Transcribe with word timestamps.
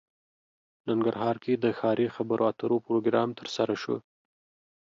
ننګرهار 0.87 1.35
کې 1.43 1.53
د 1.63 1.65
ښاري 1.77 2.07
خبرو 2.15 2.43
اترو 2.51 2.77
پروګرام 2.87 3.29
ترسره 3.39 3.75
شو 3.81 3.95